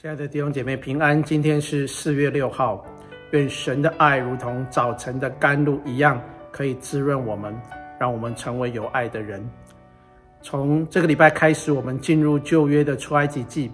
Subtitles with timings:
[0.00, 2.82] 亲爱的弟兄姐妹平安，今天是四月六号。
[3.32, 6.18] 愿神的爱如同早晨的甘露一样，
[6.50, 7.54] 可以滋润我们，
[7.98, 9.46] 让我们成为有爱的人。
[10.40, 13.70] 从这个礼拜开始，我们进入旧约的出埃及记，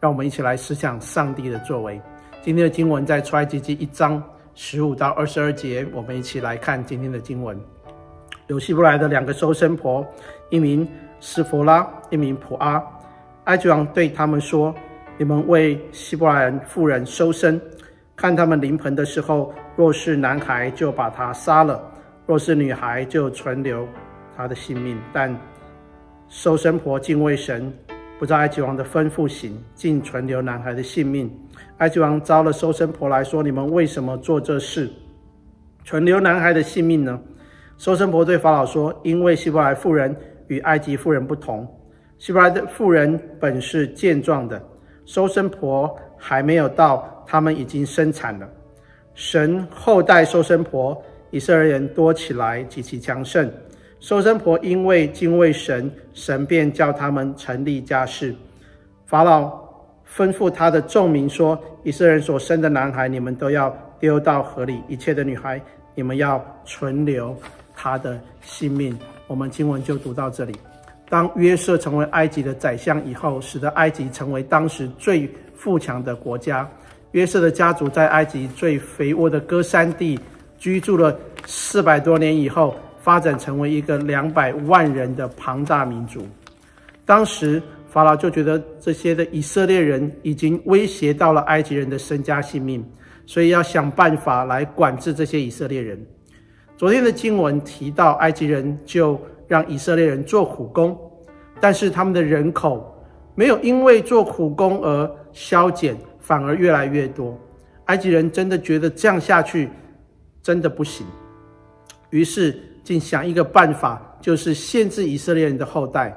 [0.00, 2.00] 让我们一起来思想上帝的作为。
[2.40, 4.22] 今天的经文在出埃及记一章
[4.54, 7.60] 十五到二十二节，我们一起来看今天的经文。
[8.46, 10.02] 有希伯来的两个收生婆，
[10.48, 10.88] 一名
[11.20, 12.82] 示弗拉，一名普阿。
[13.44, 14.74] 埃及王对他们说。
[15.18, 17.60] 你们为希伯来人妇人收生，
[18.14, 21.76] 看他们临盆的时候，若是男孩，就把他杀了；
[22.24, 23.84] 若是女孩，就存留
[24.36, 24.96] 他的性命。
[25.12, 25.36] 但
[26.28, 27.72] 收生婆敬畏神，
[28.16, 31.28] 不照埃及王的吩咐行，竟存留男孩的性命。
[31.78, 34.88] 埃及王召了收生婆来说：“你们为什么做这事，
[35.84, 37.20] 存留男孩的性命呢？”
[37.76, 40.14] 收生婆对法老说：“因为希伯来妇人
[40.46, 41.66] 与埃及妇人不同，
[42.18, 44.62] 希伯来的妇人本是健壮的。”
[45.08, 48.46] 收生婆还没有到，他们已经生产了。
[49.14, 53.50] 神厚待收生婆，以色列人多起来，极其强盛。
[54.00, 58.34] 收生婆因为敬畏神，神便叫他们成立家室。
[59.06, 59.50] 法老
[60.06, 65.58] 吩咐他的众民说：“以色列人所生的男孩，你们都要丢到河里；一切的女孩，
[65.94, 67.34] 你们要存留
[67.74, 68.94] 她的性命。”
[69.26, 70.54] 我们经文就读到这里。
[71.08, 76.68] 当约瑟成为埃及的宰相以后，使得埃及成为当时最富强的国家。
[77.12, 80.20] 约瑟的家族在埃及最肥沃的戈山地
[80.58, 86.26] 居住了四百多年以后，发展成为一个两百万人的庞大民族。
[87.06, 92.84] 当时法老就觉得这些的以色列人已经威胁到了埃及人的身家性命，
[93.24, 95.98] 所以要想办法来管制这些以色列人。
[96.76, 99.18] 昨天的经文提到，埃及人就
[99.48, 100.96] 让以色列人做苦工，
[101.58, 102.94] 但是他们的人口
[103.34, 107.36] 没有因为做苦工而削减，反而越来越多。
[107.86, 109.70] 埃及人真的觉得这样下去
[110.42, 111.06] 真的不行，
[112.10, 116.08] 于是竟想一个办法，就是限制以色列人的后代。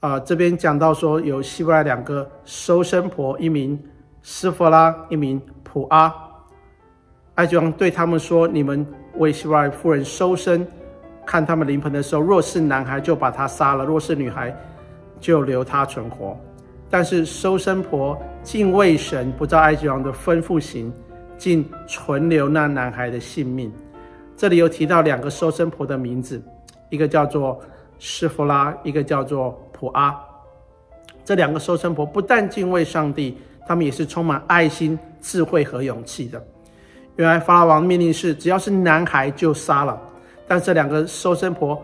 [0.00, 3.78] 啊、呃，这边讲到说有希伯来两个收生婆，一名
[4.22, 6.14] 斯弗拉，一名普阿。
[7.34, 8.86] 埃及王对他们说：“你们
[9.16, 10.66] 为希伯来妇人收生。”
[11.28, 14.56] 看他们临盆的时候，若是男孩，就把他杀了；若是女孩，
[15.20, 16.34] 就留他存活。
[16.88, 20.90] 但是收生婆敬畏神，不照埃及王的吩咐行，
[21.36, 23.70] 竟存留那男孩的性命。
[24.38, 26.42] 这里有提到两个收生婆的名字，
[26.88, 27.60] 一个叫做
[27.98, 30.18] 施弗拉，一个叫做普阿。
[31.26, 33.36] 这两个收生婆不但敬畏上帝，
[33.66, 36.42] 他们也是充满爱心、智慧和勇气的。
[37.16, 40.00] 原来法老王命令是，只要是男孩就杀了。
[40.48, 41.80] 但这两个收生婆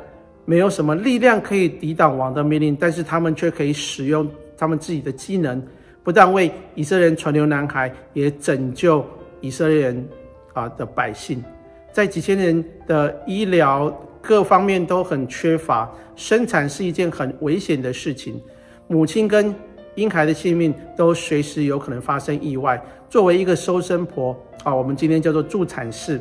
[0.46, 5.62] 没有什么力量可以抵挡王的命令，但是他们却可以使用他们自己的机能，
[6.02, 9.04] 不但为以色列人存留男孩，也拯救
[9.40, 10.08] 以色列人
[10.54, 11.44] 啊的百姓。
[11.92, 13.88] 在几千年的医疗
[14.20, 18.40] 各方面都很缺乏，生产是一件很危险的事情，
[18.88, 19.54] 母亲跟
[19.94, 22.82] 婴孩的性命都随时有可能发生意外。
[23.08, 26.20] 作为一个收生婆啊，我们今天叫做助产士。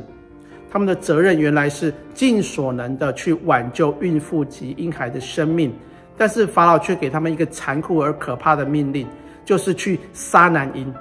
[0.74, 5.72] 他们的责任原来是尽所能的去挽救孕妇及婴孩的生命，
[6.18, 9.08] 但是法老却给他们一个残酷而可怕的命令，
[9.46, 10.92] 就是去杀男婴。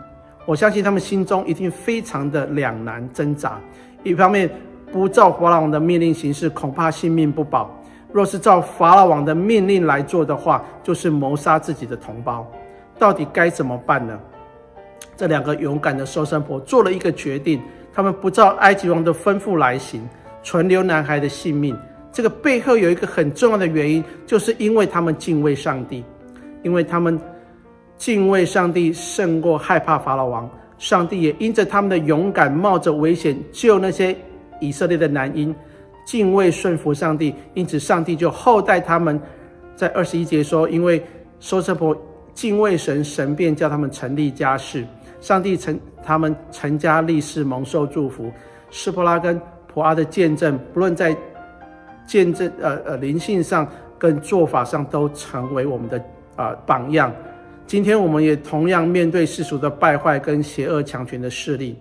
[0.44, 3.58] 我相信他们心中一定非常的两难挣扎。
[4.02, 4.46] 一方面
[4.92, 7.66] 不照法老王的命令行事，恐怕性命不保；
[8.12, 12.46] 若是照法老王的命令来做的话，就是谋杀自己的同胞。
[12.98, 14.20] 到底该怎么办呢？
[15.16, 17.60] 这两个勇敢的收生婆做了一个决定。
[17.94, 20.00] 他们不照埃及王的吩咐来行，
[20.42, 21.76] 存留男孩的性命。
[22.10, 26.02] 这个背后有一个很重要的原因，就是因为他们敬畏上帝，
[26.62, 27.20] 因为他们
[27.98, 30.50] 敬畏上帝胜过害怕法老王。
[30.78, 34.16] 上帝也因着他们的勇敢，冒着危险救那些
[34.58, 35.54] 以色列的男婴，
[36.04, 39.20] 敬畏顺服上帝，因此上帝就厚待他们。
[39.76, 41.02] 在二十一节说，因为
[41.40, 41.96] 收生婆
[42.34, 44.84] 敬畏神，神便叫他们成立家室。
[45.22, 48.30] 上帝成他们成家立室，蒙受祝福。
[48.70, 49.40] 示弗拉跟
[49.72, 51.16] 普阿的见证，不论在
[52.06, 53.66] 见证呃呃灵性上
[53.98, 56.04] 跟做法上，都成为我们的、
[56.36, 57.10] 呃、榜样。
[57.66, 61.78] 今天我们也同样面对世俗的败坏跟邪恶强权的势力，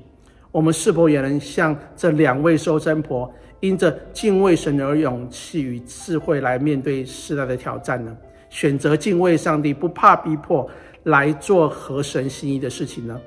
[0.52, 3.30] 我们是否也能像这两位收生婆，
[3.60, 8.16] 因着敬畏神而勇气与智慧来面对世代的挑战呢？
[8.50, 10.70] 选择敬畏上帝，不怕逼迫，
[11.04, 13.20] 来做合神心意的事情呢？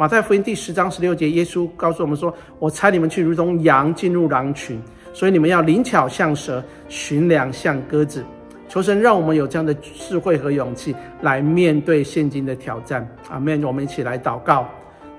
[0.00, 4.80] 马太福音第十章十六节，耶稣告诉我们说：“我差你们去，如同羊进入狼群，
[5.12, 8.24] 所以你们要灵巧像蛇，寻良像鸽子。”
[8.66, 13.06] 求神让我们有这样的智慧和勇气来面对现今的挑战。
[13.28, 13.62] 阿门。
[13.62, 14.66] 我们一起来祷告，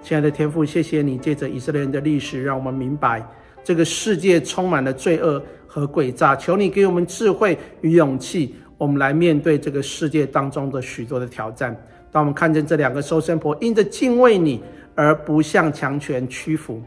[0.01, 3.23] 亲爱的天父，谢谢你借着以色列人的历史，让我们明白
[3.63, 6.35] 这个世界充满了罪恶和诡诈。
[6.35, 11.79] 求你给我们智慧与勇气，我们来面对这个世界当中的许多的挑战。
[12.11, 14.61] 当我们看见这两个收生婆因着敬畏你
[14.95, 16.81] 而不向强权屈服，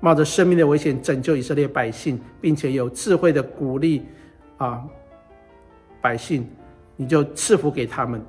[0.00, 4.04] 冒着生命的危险拯救以色列百姓，并且有智慧的鼓励
[4.58, 4.84] 啊
[6.00, 6.46] 百姓，
[6.96, 8.22] 你就赐福给他们。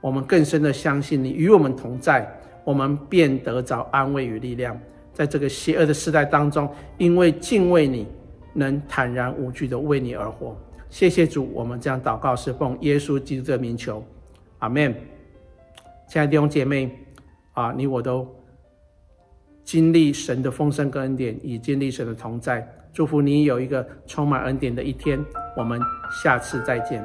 [0.00, 2.26] 我们更深的相信你与我们同在，
[2.64, 4.78] 我们便得着安慰与力量。
[5.12, 8.06] 在这个邪恶的时代当中，因为敬畏你，
[8.54, 10.56] 能坦然无惧的为你而活。
[10.88, 14.02] 谢谢主，我们这样祷告是奉耶稣基督的名求，
[14.60, 14.94] 阿门。
[16.08, 16.90] 亲爱的弟兄姐妹，
[17.52, 18.26] 啊，你我都
[19.62, 22.66] 经历神的丰盛跟恩典，以经历神的同在。
[22.94, 25.22] 祝福你有一个充满恩典的一天。
[25.54, 25.78] 我们
[26.22, 27.04] 下次再见。